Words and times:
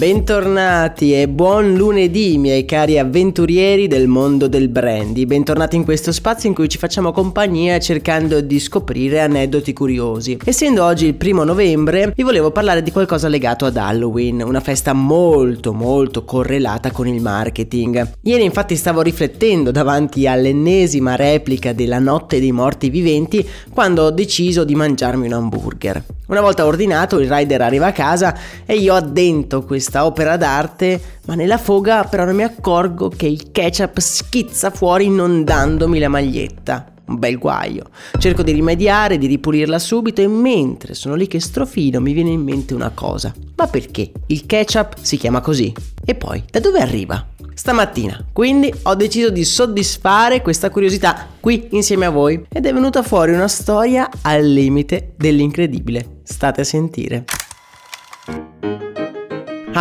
Bentornati 0.00 1.12
e 1.12 1.28
buon 1.28 1.74
lunedì 1.74 2.38
miei 2.38 2.64
cari 2.64 2.98
avventurieri 2.98 3.86
del 3.86 4.08
mondo 4.08 4.48
del 4.48 4.70
brandy, 4.70 5.26
bentornati 5.26 5.76
in 5.76 5.84
questo 5.84 6.10
spazio 6.10 6.48
in 6.48 6.54
cui 6.54 6.70
ci 6.70 6.78
facciamo 6.78 7.12
compagnia 7.12 7.78
cercando 7.78 8.40
di 8.40 8.58
scoprire 8.60 9.20
aneddoti 9.20 9.74
curiosi. 9.74 10.38
Essendo 10.42 10.84
oggi 10.84 11.04
il 11.04 11.16
primo 11.16 11.44
novembre 11.44 12.14
vi 12.16 12.22
volevo 12.22 12.50
parlare 12.50 12.82
di 12.82 12.90
qualcosa 12.90 13.28
legato 13.28 13.66
ad 13.66 13.76
Halloween, 13.76 14.40
una 14.40 14.60
festa 14.60 14.94
molto 14.94 15.74
molto 15.74 16.24
correlata 16.24 16.92
con 16.92 17.06
il 17.06 17.20
marketing. 17.20 18.12
Ieri 18.22 18.44
infatti 18.44 18.76
stavo 18.76 19.02
riflettendo 19.02 19.70
davanti 19.70 20.26
all'ennesima 20.26 21.14
replica 21.14 21.74
della 21.74 21.98
notte 21.98 22.40
dei 22.40 22.52
morti 22.52 22.88
viventi 22.88 23.46
quando 23.70 24.04
ho 24.04 24.10
deciso 24.10 24.64
di 24.64 24.74
mangiarmi 24.74 25.26
un 25.26 25.34
hamburger. 25.34 26.02
Una 26.30 26.40
volta 26.40 26.64
ordinato 26.64 27.18
il 27.18 27.28
rider 27.28 27.60
arriva 27.60 27.86
a 27.86 27.92
casa 27.92 28.38
e 28.64 28.76
io 28.76 28.94
addento 28.94 29.64
questa 29.90 30.06
opera 30.06 30.36
d'arte, 30.36 31.00
ma 31.26 31.34
nella 31.34 31.58
foga 31.58 32.04
però 32.04 32.24
non 32.24 32.36
mi 32.36 32.44
accorgo 32.44 33.08
che 33.08 33.26
il 33.26 33.50
ketchup 33.50 33.98
schizza 33.98 34.70
fuori 34.70 35.06
inondandomi 35.06 35.98
la 35.98 36.08
maglietta. 36.08 36.92
Un 37.06 37.18
bel 37.18 37.38
guaio. 37.38 37.86
Cerco 38.16 38.44
di 38.44 38.52
rimediare, 38.52 39.18
di 39.18 39.26
ripulirla 39.26 39.80
subito 39.80 40.20
e 40.20 40.28
mentre 40.28 40.94
sono 40.94 41.16
lì 41.16 41.26
che 41.26 41.40
strofino 41.40 42.00
mi 42.00 42.12
viene 42.12 42.30
in 42.30 42.40
mente 42.40 42.72
una 42.72 42.90
cosa. 42.90 43.34
Ma 43.56 43.66
perché 43.66 44.12
il 44.26 44.46
ketchup 44.46 44.94
si 45.00 45.16
chiama 45.16 45.40
così? 45.40 45.72
E 46.04 46.14
poi, 46.14 46.44
da 46.48 46.60
dove 46.60 46.78
arriva? 46.78 47.26
Stamattina, 47.52 48.26
quindi 48.32 48.72
ho 48.84 48.94
deciso 48.94 49.28
di 49.30 49.42
soddisfare 49.42 50.40
questa 50.40 50.70
curiosità 50.70 51.26
qui 51.40 51.66
insieme 51.72 52.06
a 52.06 52.10
voi 52.10 52.46
ed 52.48 52.64
è 52.64 52.72
venuta 52.72 53.02
fuori 53.02 53.32
una 53.32 53.48
storia 53.48 54.08
al 54.22 54.46
limite 54.46 55.14
dell'incredibile. 55.16 56.20
State 56.22 56.60
a 56.60 56.64
sentire. 56.64 57.24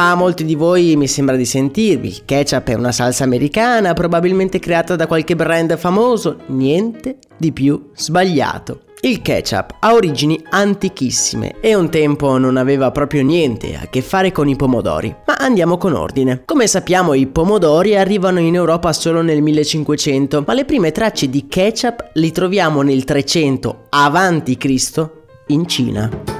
A 0.01 0.15
molti 0.15 0.45
di 0.45 0.55
voi 0.55 0.95
mi 0.95 1.09
sembra 1.09 1.35
di 1.35 1.43
sentirvi, 1.43 2.07
il 2.07 2.21
ketchup 2.23 2.69
è 2.69 2.73
una 2.73 2.93
salsa 2.93 3.25
americana, 3.25 3.91
probabilmente 3.91 4.57
creata 4.57 4.95
da 4.95 5.07
qualche 5.07 5.35
brand 5.35 5.77
famoso, 5.77 6.37
niente 6.47 7.17
di 7.35 7.51
più 7.51 7.89
sbagliato. 7.93 8.83
Il 9.01 9.21
ketchup 9.21 9.75
ha 9.81 9.93
origini 9.93 10.41
antichissime 10.51 11.55
e 11.59 11.75
un 11.75 11.89
tempo 11.89 12.37
non 12.37 12.55
aveva 12.55 12.91
proprio 12.91 13.23
niente 13.23 13.75
a 13.75 13.87
che 13.87 14.01
fare 14.01 14.31
con 14.31 14.47
i 14.47 14.55
pomodori. 14.55 15.13
Ma 15.27 15.35
andiamo 15.35 15.77
con 15.77 15.91
ordine. 15.91 16.43
Come 16.45 16.67
sappiamo 16.67 17.13
i 17.13 17.27
pomodori 17.27 17.97
arrivano 17.97 18.39
in 18.39 18.55
Europa 18.55 18.93
solo 18.93 19.21
nel 19.21 19.41
1500, 19.41 20.45
ma 20.47 20.53
le 20.53 20.63
prime 20.63 20.93
tracce 20.93 21.29
di 21.29 21.45
ketchup 21.45 22.11
li 22.13 22.31
troviamo 22.31 22.83
nel 22.83 23.03
300 23.03 23.87
avanti 23.89 24.55
Cristo 24.55 25.23
in 25.47 25.67
Cina. 25.67 26.38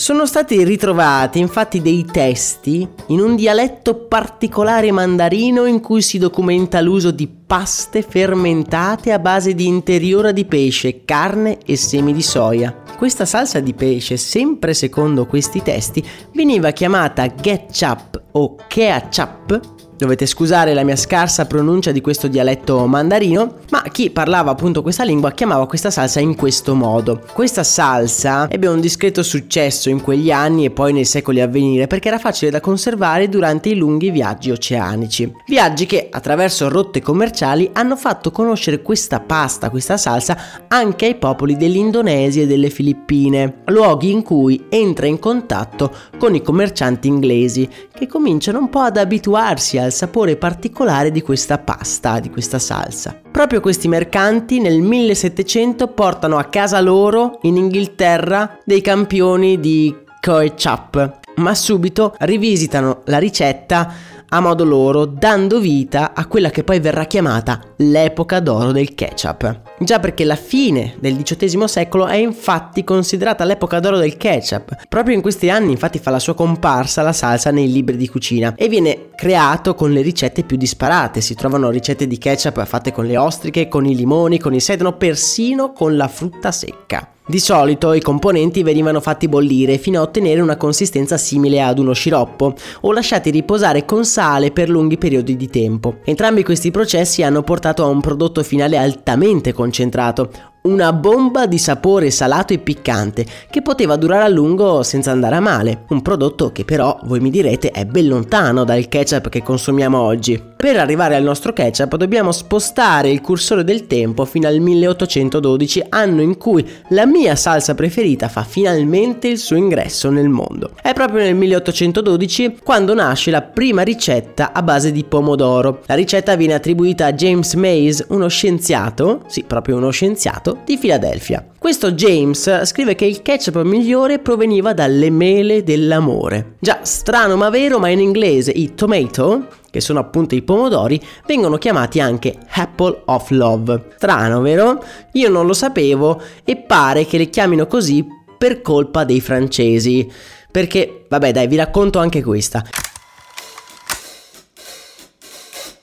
Sono 0.00 0.24
stati 0.24 0.64
ritrovati 0.64 1.40
infatti 1.40 1.82
dei 1.82 2.06
testi 2.06 2.88
in 3.08 3.20
un 3.20 3.36
dialetto 3.36 4.06
particolare 4.06 4.90
mandarino 4.90 5.66
in 5.66 5.80
cui 5.80 6.00
si 6.00 6.16
documenta 6.16 6.80
l'uso 6.80 7.10
di 7.10 7.28
paste 7.28 8.00
fermentate 8.00 9.12
a 9.12 9.18
base 9.18 9.54
di 9.54 9.66
interiora 9.66 10.32
di 10.32 10.46
pesce, 10.46 11.04
carne 11.04 11.58
e 11.66 11.76
semi 11.76 12.14
di 12.14 12.22
soia. 12.22 12.74
Questa 12.96 13.26
salsa 13.26 13.60
di 13.60 13.74
pesce, 13.74 14.16
sempre 14.16 14.72
secondo 14.72 15.26
questi 15.26 15.60
testi, 15.60 16.02
veniva 16.32 16.70
chiamata 16.70 17.26
ketchup 17.34 18.22
o 18.32 18.56
ketchup 18.68 19.79
Dovete 20.00 20.24
scusare 20.24 20.72
la 20.72 20.82
mia 20.82 20.96
scarsa 20.96 21.44
pronuncia 21.44 21.92
di 21.92 22.00
questo 22.00 22.26
dialetto 22.26 22.86
mandarino, 22.86 23.56
ma 23.68 23.82
chi 23.92 24.08
parlava 24.08 24.50
appunto 24.50 24.80
questa 24.80 25.04
lingua 25.04 25.32
chiamava 25.32 25.66
questa 25.66 25.90
salsa 25.90 26.20
in 26.20 26.36
questo 26.36 26.74
modo. 26.74 27.20
Questa 27.34 27.62
salsa 27.62 28.48
ebbe 28.48 28.66
un 28.66 28.80
discreto 28.80 29.22
successo 29.22 29.90
in 29.90 30.00
quegli 30.00 30.30
anni 30.30 30.64
e 30.64 30.70
poi 30.70 30.94
nei 30.94 31.04
secoli 31.04 31.42
a 31.42 31.46
venire 31.46 31.86
perché 31.86 32.08
era 32.08 32.18
facile 32.18 32.50
da 32.50 32.62
conservare 32.62 33.28
durante 33.28 33.68
i 33.68 33.76
lunghi 33.76 34.10
viaggi 34.10 34.50
oceanici. 34.50 35.30
Viaggi 35.46 35.84
che 35.84 36.08
attraverso 36.10 36.70
rotte 36.70 37.02
commerciali 37.02 37.68
hanno 37.74 37.94
fatto 37.94 38.30
conoscere 38.30 38.80
questa 38.80 39.20
pasta, 39.20 39.68
questa 39.68 39.98
salsa 39.98 40.64
anche 40.68 41.04
ai 41.04 41.16
popoli 41.16 41.58
dell'Indonesia 41.58 42.44
e 42.44 42.46
delle 42.46 42.70
Filippine, 42.70 43.64
luoghi 43.66 44.10
in 44.10 44.22
cui 44.22 44.64
entra 44.70 45.04
in 45.04 45.18
contatto 45.18 45.94
con 46.16 46.34
i 46.34 46.40
commercianti 46.40 47.06
inglesi 47.06 47.68
che 47.92 48.06
cominciano 48.06 48.60
un 48.60 48.70
po' 48.70 48.80
ad 48.80 48.96
abituarsi 48.96 49.76
al 49.76 49.88
al 49.90 49.92
sapore 49.92 50.36
particolare 50.36 51.10
di 51.10 51.20
questa 51.20 51.58
pasta, 51.58 52.20
di 52.20 52.30
questa 52.30 52.60
salsa. 52.60 53.20
Proprio 53.30 53.60
questi 53.60 53.88
mercanti 53.88 54.60
nel 54.60 54.80
1700 54.80 55.88
portano 55.88 56.38
a 56.38 56.44
casa 56.44 56.80
loro 56.80 57.40
in 57.42 57.56
Inghilterra 57.56 58.58
dei 58.64 58.80
campioni 58.80 59.58
di 59.58 59.94
ketchup, 60.20 61.18
ma 61.36 61.54
subito 61.54 62.14
rivisitano 62.20 63.02
la 63.06 63.18
ricetta 63.18 63.92
a 64.30 64.40
modo 64.40 64.64
loro, 64.64 65.04
dando 65.04 65.60
vita 65.60 66.12
a 66.14 66.26
quella 66.26 66.50
che 66.50 66.64
poi 66.64 66.80
verrà 66.80 67.04
chiamata 67.04 67.60
l'epoca 67.76 68.40
d'oro 68.40 68.72
del 68.72 68.94
ketchup. 68.94 69.60
Già 69.78 69.98
perché 69.98 70.24
la 70.24 70.36
fine 70.36 70.94
del 71.00 71.16
XVIII 71.16 71.68
secolo 71.68 72.06
è 72.06 72.16
infatti 72.16 72.84
considerata 72.84 73.44
l'epoca 73.44 73.80
d'oro 73.80 73.98
del 73.98 74.16
ketchup. 74.16 74.86
Proprio 74.88 75.14
in 75.14 75.22
questi 75.22 75.50
anni 75.50 75.72
infatti 75.72 75.98
fa 75.98 76.10
la 76.10 76.18
sua 76.18 76.34
comparsa 76.34 77.02
la 77.02 77.12
salsa 77.12 77.50
nei 77.50 77.70
libri 77.70 77.96
di 77.96 78.08
cucina 78.08 78.54
e 78.56 78.68
viene 78.68 79.10
creato 79.14 79.74
con 79.74 79.92
le 79.92 80.02
ricette 80.02 80.44
più 80.44 80.56
disparate. 80.56 81.20
Si 81.20 81.34
trovano 81.34 81.70
ricette 81.70 82.06
di 82.06 82.18
ketchup 82.18 82.64
fatte 82.64 82.92
con 82.92 83.06
le 83.06 83.16
ostriche, 83.16 83.68
con 83.68 83.86
i 83.86 83.94
limoni, 83.94 84.38
con 84.38 84.54
il 84.54 84.62
sedano, 84.62 84.96
persino 84.96 85.72
con 85.72 85.96
la 85.96 86.08
frutta 86.08 86.52
secca. 86.52 87.08
Di 87.26 87.38
solito 87.38 87.92
i 87.92 88.00
componenti 88.00 88.62
venivano 88.64 89.00
fatti 89.00 89.28
bollire 89.28 89.78
fino 89.78 90.00
a 90.00 90.02
ottenere 90.02 90.40
una 90.40 90.56
consistenza 90.56 91.16
simile 91.16 91.62
ad 91.62 91.78
uno 91.78 91.92
sciroppo 91.92 92.54
o 92.80 92.92
lasciati 92.92 93.30
riposare 93.30 93.84
con 93.84 94.04
sale 94.04 94.50
per 94.50 94.68
lunghi 94.68 94.98
periodi 94.98 95.36
di 95.36 95.48
tempo. 95.48 95.98
Entrambi 96.04 96.42
questi 96.42 96.72
processi 96.72 97.22
hanno 97.22 97.42
portato 97.42 97.84
a 97.84 97.88
un 97.88 98.00
prodotto 98.00 98.42
finale 98.42 98.76
altamente 98.76 99.52
concentrato, 99.52 100.30
una 100.62 100.92
bomba 100.92 101.46
di 101.46 101.58
sapore 101.58 102.10
salato 102.10 102.52
e 102.52 102.58
piccante 102.58 103.24
che 103.48 103.62
poteva 103.62 103.96
durare 103.96 104.24
a 104.24 104.28
lungo 104.28 104.82
senza 104.82 105.10
andare 105.10 105.36
a 105.36 105.40
male. 105.40 105.84
Un 105.88 106.02
prodotto 106.02 106.52
che 106.52 106.64
però, 106.64 106.98
voi 107.04 107.20
mi 107.20 107.30
direte, 107.30 107.70
è 107.70 107.84
ben 107.84 108.08
lontano 108.08 108.64
dal 108.64 108.88
ketchup 108.88 109.28
che 109.28 109.42
consumiamo 109.42 109.98
oggi. 109.98 110.48
Per 110.60 110.76
arrivare 110.76 111.16
al 111.16 111.22
nostro 111.22 111.54
ketchup 111.54 111.96
dobbiamo 111.96 112.32
spostare 112.32 113.08
il 113.10 113.22
cursore 113.22 113.64
del 113.64 113.86
tempo 113.86 114.26
fino 114.26 114.46
al 114.46 114.60
1812, 114.60 115.86
anno 115.88 116.20
in 116.20 116.36
cui 116.36 116.68
la 116.88 117.06
mia 117.06 117.34
salsa 117.34 117.74
preferita 117.74 118.28
fa 118.28 118.42
finalmente 118.42 119.28
il 119.28 119.38
suo 119.38 119.56
ingresso 119.56 120.10
nel 120.10 120.28
mondo. 120.28 120.72
È 120.82 120.92
proprio 120.92 121.22
nel 121.22 121.34
1812 121.34 122.58
quando 122.62 122.92
nasce 122.92 123.30
la 123.30 123.40
prima 123.40 123.80
ricetta 123.82 124.52
a 124.52 124.62
base 124.62 124.92
di 124.92 125.04
pomodoro. 125.04 125.80
La 125.86 125.94
ricetta 125.94 126.36
viene 126.36 126.54
attribuita 126.54 127.06
a 127.06 127.12
James 127.14 127.54
Mays, 127.54 128.04
uno 128.08 128.28
scienziato, 128.28 129.22
sì, 129.28 129.44
proprio 129.44 129.76
uno 129.76 129.90
scienziato, 129.90 130.49
di 130.64 130.76
Filadelfia. 130.76 131.44
Questo 131.58 131.92
James 131.92 132.64
scrive 132.64 132.94
che 132.94 133.04
il 133.04 133.22
ketchup 133.22 133.62
migliore 133.62 134.18
proveniva 134.18 134.72
dalle 134.72 135.10
mele 135.10 135.62
dell'amore. 135.62 136.56
Già, 136.58 136.80
strano 136.82 137.36
ma 137.36 137.50
vero, 137.50 137.78
ma 137.78 137.88
in 137.88 138.00
inglese 138.00 138.50
i 138.50 138.74
tomato, 138.74 139.46
che 139.70 139.80
sono 139.80 139.98
appunto 139.98 140.34
i 140.34 140.42
pomodori, 140.42 141.00
vengono 141.26 141.58
chiamati 141.58 142.00
anche 142.00 142.36
Apple 142.52 143.02
of 143.06 143.30
Love. 143.30 143.92
Strano, 143.96 144.40
vero? 144.40 144.82
Io 145.12 145.28
non 145.28 145.46
lo 145.46 145.52
sapevo 145.52 146.20
e 146.44 146.56
pare 146.56 147.06
che 147.06 147.18
le 147.18 147.28
chiamino 147.28 147.66
così 147.66 148.04
per 148.38 148.62
colpa 148.62 149.04
dei 149.04 149.20
francesi. 149.20 150.10
Perché, 150.50 151.04
vabbè 151.08 151.32
dai, 151.32 151.46
vi 151.46 151.56
racconto 151.56 151.98
anche 151.98 152.22
questa. 152.22 152.64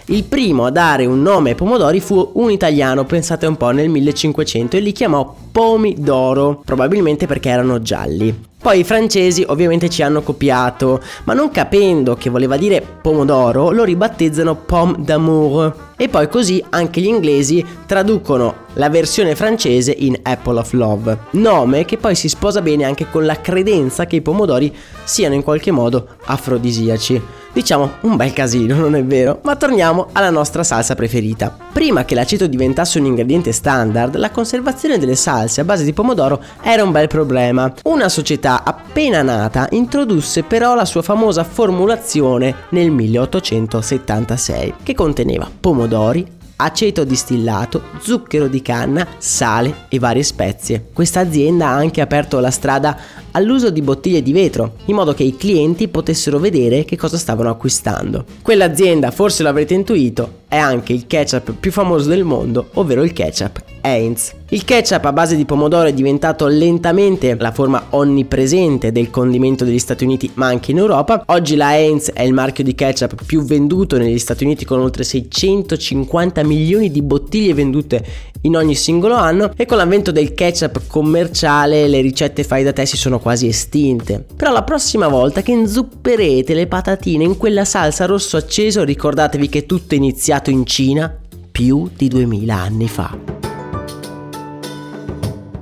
Il 0.10 0.24
primo 0.24 0.64
a 0.64 0.70
dare 0.70 1.06
un 1.06 1.22
nome 1.22 1.50
ai 1.50 1.56
pomodori 1.56 2.00
fu 2.00 2.32
un 2.36 2.50
italiano, 2.50 3.04
pensate 3.04 3.46
un 3.46 3.58
po', 3.58 3.72
nel 3.72 3.90
1500 3.90 4.78
e 4.78 4.80
li 4.80 4.94
chiamò 4.94 5.36
pomidoro, 5.52 6.62
probabilmente 6.64 7.28
perché 7.28 7.50
erano 7.50 7.82
gialli. 7.82 8.34
Poi 8.58 8.80
i 8.80 8.84
francesi 8.86 9.44
ovviamente 9.46 9.90
ci 9.90 10.02
hanno 10.02 10.22
copiato, 10.22 11.02
ma 11.26 11.34
non 11.34 11.52
capendo 11.52 12.16
che 12.16 12.30
voleva 12.30 12.56
dire 12.56 12.82
pomodoro, 13.02 13.72
lo 13.72 13.84
ribattezzano 13.84 14.56
pomme 14.56 14.96
d'amour. 15.00 15.76
E 15.98 16.08
poi 16.08 16.30
così 16.30 16.64
anche 16.70 17.02
gli 17.02 17.08
inglesi 17.08 17.66
traducono 17.86 18.66
la 18.78 18.90
versione 18.90 19.36
francese 19.36 19.92
in 19.92 20.18
Apple 20.24 20.60
of 20.60 20.72
Love, 20.74 21.18
nome 21.32 21.86
che 21.86 21.98
poi 21.98 22.16
si 22.16 22.30
sposa 22.30 22.62
bene 22.62 22.86
anche 22.86 23.10
con 23.10 23.26
la 23.26 23.40
credenza 23.42 24.06
che 24.06 24.18
i 24.18 24.22
pomodori 24.22 24.74
siano 25.04 25.36
in 25.36 25.44
qualche 25.44 25.72
modo 25.72 26.08
afrodisiaci. 26.26 27.22
Diciamo 27.54 27.94
un 28.02 28.18
bel 28.18 28.34
casino, 28.34 28.76
non 28.76 28.96
è 28.96 29.04
vero? 29.04 29.40
Ma 29.42 29.56
torniamo 29.56 30.10
alla 30.12 30.30
nostra 30.30 30.64
salsa 30.64 30.94
preferita. 30.94 31.58
Prima 31.74 32.06
che 32.06 32.14
l'aceto 32.14 32.46
diventasse 32.46 33.00
un 33.00 33.06
ingrediente 33.06 33.52
standard, 33.52 34.16
la 34.18 34.30
conservazione 34.30 35.00
delle 35.00 35.16
salse 35.16 35.62
a 35.62 35.64
base 35.64 35.84
di 35.84 35.94
pomodoro 35.94 36.40
era 36.62 36.84
un 36.84 36.92
bel 36.92 37.08
problema. 37.08 37.74
Una 37.86 38.10
società 38.10 38.64
appena 38.64 39.24
nata 39.24 39.68
introdusse 39.72 40.44
però 40.44 40.76
la 40.76 40.86
sua 40.86 41.02
famosa 41.02 41.44
formulazione 41.44 42.54
nel 42.70 42.92
1876, 42.92 44.76
che 44.84 44.94
conteneva 44.94 45.50
pomodori, 45.60 46.37
aceto 46.58 47.04
distillato, 47.04 47.82
zucchero 48.00 48.48
di 48.48 48.62
canna, 48.62 49.08
sale 49.18 49.86
e 49.90 50.00
varie 50.00 50.24
spezie. 50.24 50.90
Questa 50.94 51.20
azienda 51.20 51.68
ha 51.68 51.76
anche 51.76 52.02
aperto 52.02 52.40
la 52.40 52.52
strada 52.52 52.98
all'uso 53.38 53.70
di 53.70 53.82
bottiglie 53.82 54.24
di 54.24 54.34
vetro, 54.34 54.74
in 54.86 54.96
modo 54.96 55.14
che 55.14 55.24
i 55.24 55.38
clienti 55.38 55.88
potessero 55.88 56.40
vedere 56.40 56.86
che 56.86 56.98
cosa 56.98 57.18
stavano 57.18 57.52
acquistando. 57.52 58.26
Quell'azienda, 58.42 59.12
forse 59.12 59.44
l'avrete 59.44 59.76
intuito, 59.76 60.46
è 60.48 60.58
anche 60.58 60.94
il 60.94 61.06
ketchup 61.06 61.54
più 61.60 61.72
famoso 61.72 62.10
del 62.10 62.24
mondo, 62.24 62.70
ovvero 62.74 63.04
il 63.04 63.14
ketchup 63.14 63.64
Heinz. 63.82 64.34
Il 64.50 64.64
ketchup 64.64 65.04
a 65.06 65.14
base 65.14 65.36
di 65.36 65.46
pomodoro 65.46 65.88
è 65.88 65.94
diventato 65.94 66.48
lentamente 66.48 67.36
la 67.38 67.52
forma 67.52 67.88
onnipresente 67.92 68.92
del 68.92 69.10
condimento 69.10 69.66
degli 69.66 69.80
Stati 69.80 70.04
Uniti, 70.04 70.32
ma 70.36 70.48
anche 70.48 70.72
in 70.72 70.78
Europa. 70.78 71.24
Oggi 71.28 71.56
la 71.56 71.76
Heinz 71.76 72.12
è 72.12 72.24
il 72.24 72.34
marchio 72.34 72.64
di 72.64 72.74
ketchup 72.74 73.24
più 73.26 73.44
venduto 73.44 73.98
negli 73.98 74.20
Stati 74.20 74.46
Uniti 74.46 74.66
con 74.66 74.80
oltre 74.80 75.04
650 75.04 76.44
milioni 76.44 76.90
di 76.90 77.02
bottiglie 77.02 77.54
vendute 77.54 78.06
in 78.42 78.56
ogni 78.56 78.76
singolo 78.76 79.16
anno 79.16 79.52
e 79.56 79.66
con 79.66 79.78
l'avvento 79.78 80.12
del 80.12 80.34
ketchup 80.34 80.82
commerciale 80.88 81.88
le 81.88 82.02
ricette 82.02 82.44
fai 82.44 82.64
da 82.64 82.72
te 82.72 82.86
si 82.86 82.96
sono 82.96 83.20
quasi 83.28 83.48
estinte. 83.48 84.26
Però 84.38 84.54
la 84.54 84.64
prossima 84.64 85.10
volta 85.10 85.42
che 85.42 85.52
inzupperete 85.52 86.54
le 86.54 86.66
patatine 86.66 87.26
in 87.26 87.36
quella 87.36 87.66
salsa 87.66 88.06
rosso 88.06 88.38
acceso 88.38 88.86
ricordatevi 88.86 89.50
che 89.50 89.66
tutto 89.66 89.96
è 89.96 89.98
iniziato 89.98 90.50
in 90.50 90.66
Cina 90.66 91.14
più 91.52 91.90
di 91.94 92.08
2000 92.08 92.56
anni 92.56 92.88
fa. 92.88 93.47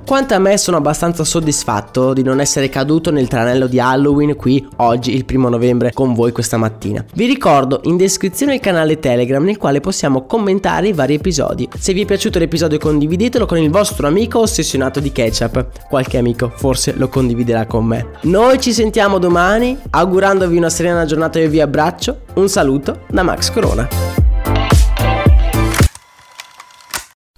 Quanto 0.06 0.34
a 0.34 0.38
me 0.38 0.56
sono 0.56 0.76
abbastanza 0.76 1.24
soddisfatto 1.24 2.12
di 2.12 2.22
non 2.22 2.38
essere 2.38 2.68
caduto 2.68 3.10
nel 3.10 3.26
tranello 3.26 3.66
di 3.66 3.80
Halloween 3.80 4.36
qui 4.36 4.64
oggi 4.76 5.12
il 5.12 5.24
primo 5.24 5.48
novembre 5.48 5.92
con 5.92 6.14
voi 6.14 6.30
questa 6.30 6.56
mattina. 6.56 7.04
Vi 7.12 7.26
ricordo 7.26 7.80
in 7.84 7.96
descrizione 7.96 8.54
il 8.54 8.60
canale 8.60 9.00
Telegram 9.00 9.42
nel 9.42 9.58
quale 9.58 9.80
possiamo 9.80 10.24
commentare 10.24 10.86
i 10.86 10.92
vari 10.92 11.14
episodi. 11.14 11.68
Se 11.76 11.92
vi 11.92 12.02
è 12.02 12.04
piaciuto 12.04 12.38
l'episodio 12.38 12.78
condividetelo 12.78 13.46
con 13.46 13.58
il 13.58 13.68
vostro 13.68 14.06
amico 14.06 14.38
ossessionato 14.38 15.00
di 15.00 15.10
ketchup. 15.10 15.88
Qualche 15.88 16.18
amico 16.18 16.52
forse 16.54 16.94
lo 16.96 17.08
condividerà 17.08 17.66
con 17.66 17.84
me. 17.84 18.10
Noi 18.22 18.60
ci 18.60 18.72
sentiamo 18.72 19.18
domani 19.18 19.76
augurandovi 19.90 20.56
una 20.56 20.70
serena 20.70 21.04
giornata 21.04 21.40
e 21.40 21.48
vi 21.48 21.60
abbraccio. 21.60 22.20
Un 22.34 22.48
saluto 22.48 23.00
da 23.08 23.24
Max 23.24 23.50
Corona. 23.50 24.35